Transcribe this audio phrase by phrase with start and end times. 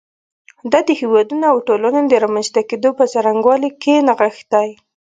[0.71, 4.69] دا د هېوادونو او ټولنو د رامنځته کېدو په څرنګوالي کې نغښتی.